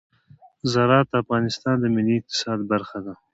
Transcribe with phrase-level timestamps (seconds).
[0.71, 3.13] زراعت د افغانستان د ملي اقتصاد برخه ده.